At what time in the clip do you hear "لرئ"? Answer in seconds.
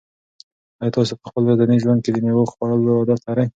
3.27-3.47